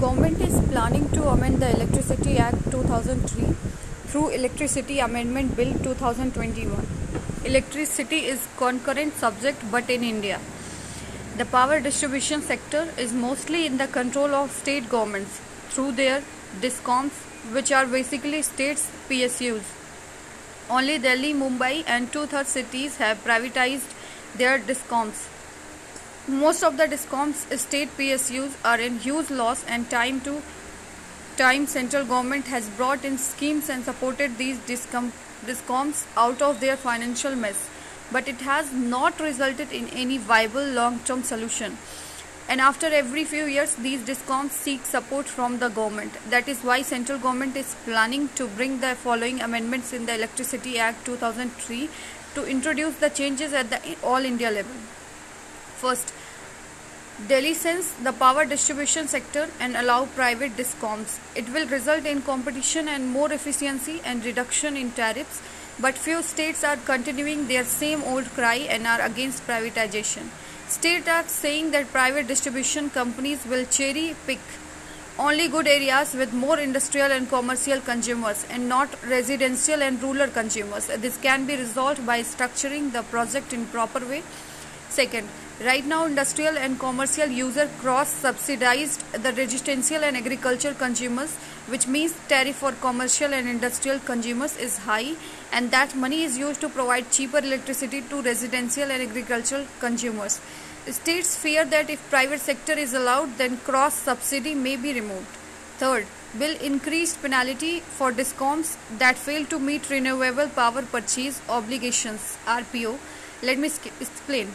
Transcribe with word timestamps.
Government 0.00 0.40
is 0.40 0.58
planning 0.70 1.10
to 1.10 1.24
amend 1.28 1.60
the 1.60 1.70
Electricity 1.76 2.38
Act 2.38 2.70
2003 2.70 3.44
through 4.08 4.28
Electricity 4.30 4.98
Amendment 4.98 5.54
Bill 5.54 5.74
2021. 5.82 6.86
Electricity 7.44 8.20
is 8.24 8.48
concurrent 8.56 9.12
subject 9.16 9.58
but 9.70 9.90
in 9.90 10.02
India. 10.02 10.40
The 11.36 11.44
power 11.44 11.80
distribution 11.80 12.40
sector 12.40 12.88
is 12.96 13.12
mostly 13.12 13.66
in 13.66 13.76
the 13.76 13.88
control 13.88 14.34
of 14.34 14.50
state 14.52 14.88
governments 14.88 15.38
through 15.68 15.92
their 15.92 16.22
DISCOMs 16.62 17.12
which 17.52 17.70
are 17.70 17.84
basically 17.84 18.40
states 18.40 18.90
PSUs. 19.10 19.66
Only 20.70 20.96
Delhi, 20.96 21.34
Mumbai 21.34 21.84
and 21.86 22.10
two-thirds 22.10 22.48
cities 22.48 22.96
have 22.96 23.22
privatized 23.22 23.92
their 24.34 24.58
DISCOMs. 24.58 25.26
Most 26.30 26.62
of 26.62 26.76
the 26.76 26.86
DISCOMs 26.86 27.58
state 27.58 27.88
PSUs 27.98 28.52
are 28.64 28.78
in 28.78 29.00
huge 29.00 29.30
loss 29.30 29.64
and 29.64 29.90
time 29.90 30.20
to 30.20 30.40
time 31.36 31.66
central 31.66 32.04
government 32.04 32.46
has 32.46 32.68
brought 32.68 33.04
in 33.04 33.18
schemes 33.18 33.68
and 33.68 33.84
supported 33.84 34.38
these 34.38 34.56
DISCOM, 34.58 35.10
DISCOMs 35.44 36.06
out 36.16 36.40
of 36.40 36.60
their 36.60 36.76
financial 36.76 37.34
mess. 37.34 37.68
But 38.12 38.28
it 38.28 38.42
has 38.42 38.72
not 38.72 39.18
resulted 39.18 39.72
in 39.72 39.88
any 39.88 40.18
viable 40.18 40.64
long-term 40.64 41.24
solution. 41.24 41.78
And 42.48 42.60
after 42.60 42.86
every 42.86 43.24
few 43.24 43.46
years, 43.46 43.74
these 43.74 44.02
DISCOMs 44.02 44.52
seek 44.52 44.86
support 44.86 45.26
from 45.26 45.58
the 45.58 45.68
government. 45.68 46.12
That 46.30 46.46
is 46.46 46.62
why 46.62 46.82
central 46.82 47.18
government 47.18 47.56
is 47.56 47.74
planning 47.84 48.28
to 48.36 48.46
bring 48.46 48.78
the 48.78 48.94
following 48.94 49.40
amendments 49.40 49.92
in 49.92 50.06
the 50.06 50.14
Electricity 50.14 50.78
Act 50.78 51.04
2003 51.06 51.90
to 52.36 52.46
introduce 52.46 52.94
the 52.98 53.10
changes 53.10 53.52
at 53.52 53.70
the 53.70 53.80
all 54.04 54.24
India 54.24 54.52
level. 54.52 54.76
First, 55.78 56.12
Delicense 57.28 57.92
the 58.02 58.12
power 58.12 58.46
distribution 58.46 59.06
sector 59.06 59.48
and 59.60 59.76
allow 59.76 60.06
private 60.06 60.56
discoms. 60.56 61.18
It 61.34 61.48
will 61.52 61.66
result 61.68 62.06
in 62.06 62.22
competition 62.22 62.88
and 62.88 63.10
more 63.10 63.30
efficiency 63.30 64.00
and 64.04 64.24
reduction 64.24 64.76
in 64.76 64.92
tariffs, 64.92 65.42
but 65.78 65.98
few 65.98 66.22
states 66.22 66.64
are 66.64 66.76
continuing 66.76 67.46
their 67.46 67.64
same 67.64 68.02
old 68.04 68.24
cry 68.30 68.56
and 68.56 68.86
are 68.86 69.02
against 69.02 69.46
privatization. 69.46 70.28
States 70.68 71.08
are 71.08 71.26
saying 71.28 71.72
that 71.72 71.92
private 71.92 72.26
distribution 72.26 72.88
companies 72.88 73.44
will 73.44 73.66
cherry 73.66 74.16
pick 74.26 74.40
only 75.18 75.46
good 75.48 75.66
areas 75.66 76.14
with 76.14 76.32
more 76.32 76.58
industrial 76.58 77.12
and 77.12 77.28
commercial 77.28 77.80
consumers 77.80 78.46
and 78.48 78.66
not 78.66 78.88
residential 79.06 79.82
and 79.82 80.02
rural 80.02 80.28
consumers. 80.28 80.86
This 80.86 81.18
can 81.18 81.44
be 81.44 81.56
resolved 81.56 82.06
by 82.06 82.22
structuring 82.22 82.92
the 82.92 83.02
project 83.02 83.52
in 83.52 83.66
proper 83.66 84.00
way. 84.06 84.22
Second, 84.90 85.28
Right 85.62 85.84
now, 85.84 86.06
industrial 86.06 86.56
and 86.56 86.80
commercial 86.80 87.28
user 87.28 87.68
cross-subsidized 87.80 89.02
the 89.22 89.30
residential 89.34 90.02
and 90.02 90.16
agricultural 90.16 90.72
consumers, 90.72 91.36
which 91.66 91.86
means 91.86 92.14
tariff 92.28 92.56
for 92.56 92.72
commercial 92.72 93.34
and 93.34 93.46
industrial 93.46 93.98
consumers 93.98 94.56
is 94.56 94.78
high, 94.78 95.16
and 95.52 95.70
that 95.70 95.94
money 95.94 96.22
is 96.22 96.38
used 96.38 96.62
to 96.62 96.70
provide 96.70 97.10
cheaper 97.10 97.40
electricity 97.40 98.00
to 98.00 98.22
residential 98.22 98.90
and 98.90 99.02
agricultural 99.02 99.66
consumers. 99.80 100.40
States 100.88 101.36
fear 101.36 101.66
that 101.66 101.90
if 101.90 102.08
private 102.08 102.40
sector 102.40 102.72
is 102.72 102.94
allowed, 102.94 103.36
then 103.36 103.58
cross-subsidy 103.58 104.54
may 104.54 104.76
be 104.76 104.94
removed. 104.94 105.36
Third, 105.76 106.06
bill 106.38 106.56
increased 106.62 107.20
penalty 107.20 107.80
for 107.80 108.12
discoms 108.12 108.78
that 108.96 109.18
fail 109.18 109.44
to 109.44 109.58
meet 109.58 109.90
renewable 109.90 110.48
power 110.48 110.80
purchase 110.96 111.42
obligations 111.50 112.38
(RPO). 112.46 112.98
Let 113.42 113.58
me 113.58 113.70
explain. 114.00 114.48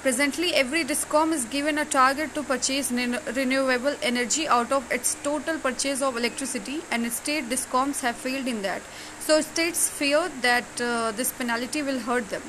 Presently, 0.00 0.54
every 0.54 0.84
DISCOM 0.84 1.32
is 1.32 1.44
given 1.44 1.76
a 1.76 1.84
target 1.84 2.32
to 2.34 2.44
purchase 2.44 2.92
renewable 2.92 3.96
energy 4.00 4.46
out 4.46 4.70
of 4.70 4.90
its 4.92 5.16
total 5.24 5.58
purchase 5.58 6.00
of 6.02 6.16
electricity, 6.16 6.82
and 6.92 7.12
state 7.12 7.48
DISCOMs 7.48 8.00
have 8.02 8.14
failed 8.14 8.46
in 8.46 8.62
that. 8.62 8.80
So, 9.18 9.40
states 9.40 9.88
fear 9.88 10.30
that 10.42 10.80
uh, 10.80 11.10
this 11.10 11.32
penalty 11.32 11.82
will 11.82 11.98
hurt 11.98 12.28
them. 12.30 12.42